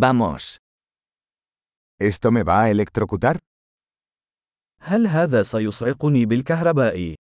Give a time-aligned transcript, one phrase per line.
[0.00, 0.57] Vamos.
[1.99, 3.39] ¿Esto me va a electrocutar?
[4.81, 7.15] هل هذا سيصعقني بالكهرباء؟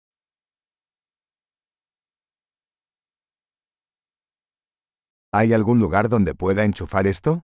[5.32, 7.40] ¿Hay algún lugar donde pueda enchufar esto?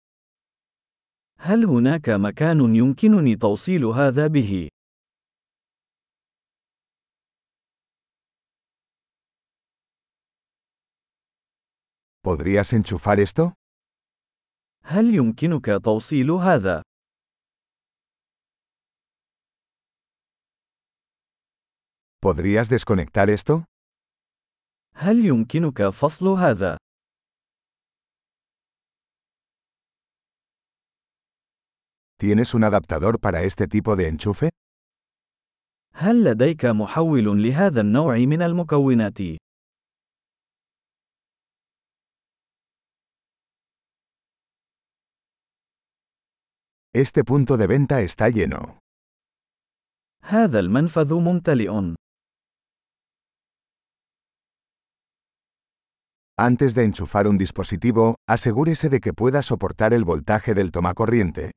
[1.40, 4.70] هل هناك مكان يمكنني توصيل هذا به؟
[12.24, 13.54] ¿Podrías enchufar esto?
[14.92, 16.82] هل يمكنك توصيل هذا؟
[22.20, 23.64] ¿Podrías desconectar esto?
[24.96, 26.78] هل يمكنك فصل هذا؟
[32.18, 34.50] ¿Tienes un adaptador para este tipo de enchufe?
[35.94, 39.18] هل لديك محول لهذا النوع من المكونات؟
[46.95, 48.79] Este punto de venta está lleno.
[50.23, 51.95] هذا المنفذ ممتلئ.
[56.37, 61.51] Antes de enchufar un dispositivo, asegúrese de que pueda soportar el voltaje del tomacorriente.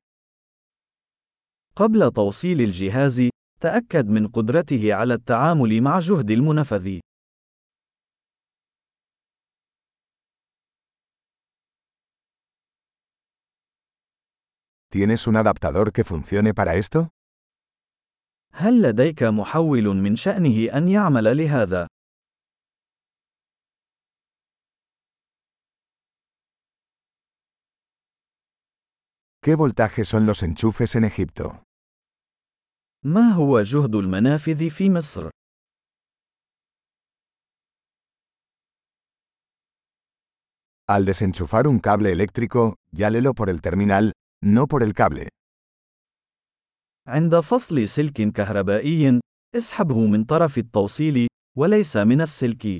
[1.76, 3.28] قبل توصيل الجهاز،
[3.60, 6.98] تأكد من قدرته على التعامل مع جهد المنفذ.
[14.92, 17.08] ¿Tienes un adaptador que funcione para esto?
[18.52, 21.86] هل لديك محول من شأنه أن يعمل لهذا؟
[29.40, 31.62] ¿Qué voltaje son los enchufes en Egipto?
[33.04, 35.30] ما هو جهد المنافذ في مصر؟
[40.90, 44.12] Al desenchufar un cable eléctrico, llálelo por el terminal,
[44.43, 45.27] no por el cable.
[47.07, 49.19] عند فصل سلك كهربائي،
[49.55, 51.27] اسحبه من طرف التوصيل،
[51.57, 52.79] وليس من السلك.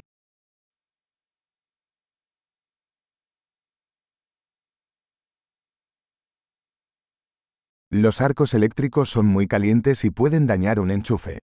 [7.95, 11.37] Los arcos eléctricos son muy calientes y pueden dañar un enchufe.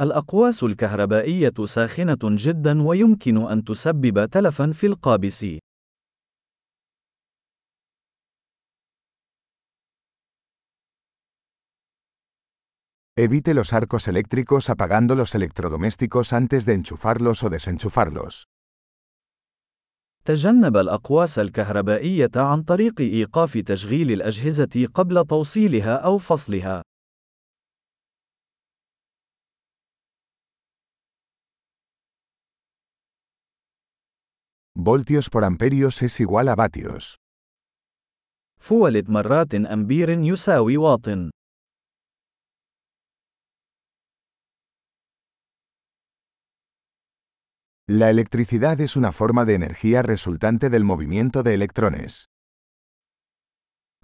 [0.00, 5.46] الأقواس الكهربائية ساخنة جدا ويمكن أن تسبب تلفا في القابس.
[13.26, 18.46] Evite los arcos eléctricos apagando los electrodomésticos antes de enchufarlos o desenchufarlos.
[20.24, 26.82] تجنب الأقواس الكهربائية عن طريق إيقاف تشغيل الأجهزة قبل توصيلها أو فصلها.
[34.74, 37.16] Voltios por amperios es igual a vatios.
[38.60, 41.08] فولت مرات أمبير يساوي واط.
[47.89, 52.25] La electricidad es una forma de energía resultante del movimiento de electrones.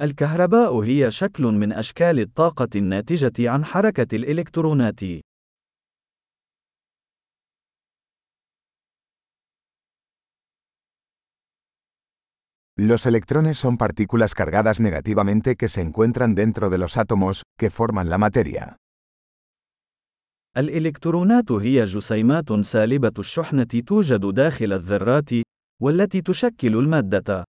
[0.02, 5.00] الكهرباء هي شكل من أشكال الطاقة الناتجة عن حركة الإلكترونات.
[12.78, 18.10] Los electrones son partículas cargadas negativamente que se encuentran dentro de los átomos, que forman
[18.10, 18.78] la materia.
[20.57, 25.31] الإلكترونات هي جسيمات سالبة الشحنة توجد داخل الذرات،
[25.83, 27.45] والتي تشكل المادة.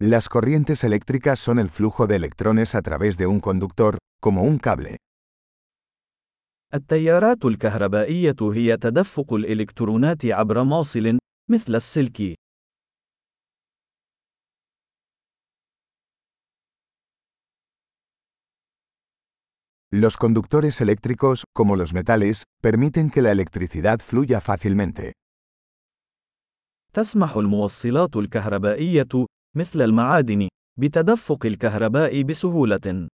[0.00, 4.58] Las corrientes eléctricas son el flujo de electrones a través de un conductor, como un
[4.58, 4.96] cable.
[6.74, 11.18] التيارات الكهربائية هي تدفق الإلكترونات عبر موصل،
[11.50, 12.37] مثل السلك.
[19.91, 25.13] Los conductores eléctricos, como los metales, permiten que la electricidad fluya fácilmente.
[26.93, 29.25] تسمح الموصلات الكهربائية،
[29.57, 30.47] مثل المعادن،
[30.79, 33.07] بتدفق الكهرباء بسهولة.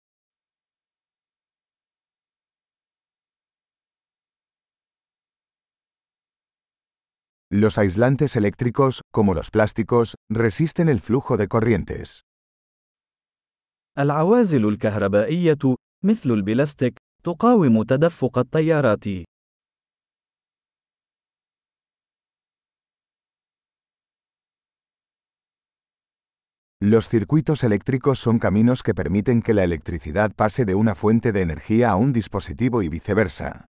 [7.52, 12.20] Los aislantes eléctricos, como los plásticos, resisten el flujo de corrientes.
[13.98, 15.58] العوازل الكهربائية،
[16.03, 19.05] مثل البلاستيك، تقاوم تدفق التيارات.
[26.81, 31.41] Los circuitos eléctricos son caminos que permiten que la electricidad pase de una fuente de
[31.41, 33.65] energía a un dispositivo y viceversa.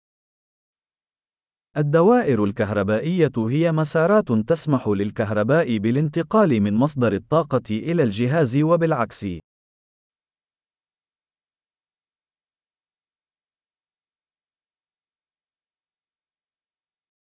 [1.78, 9.26] الدوائر الكهربائية هي مسارات تسمح للكهرباء بالانتقال من مصدر الطاقة إلى الجهاز وبالعكس.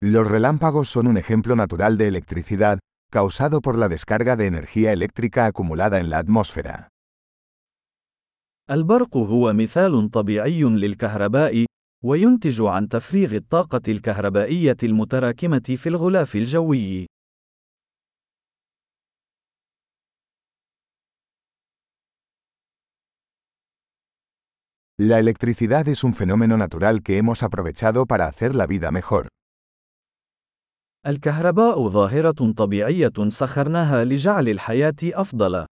[0.05, 2.79] Los relámpagos son un ejemplo natural de electricidad,
[3.11, 6.89] causado por la descarga de energía eléctrica acumulada en la atmósfera.
[8.71, 11.67] البرق هو مثال طبيعي للكهرباء،
[12.05, 17.07] وينتج عن تفريغ الطاقة الكهربائية المتراكمة في الغلاف الجوي.
[24.99, 29.29] La electricidad es un fenómeno natural que hemos aprovechado para hacer la vida mejor.
[31.08, 35.66] الكهرباء ظاهرة طبيعية سخرناها لجعل الحياة أفضل.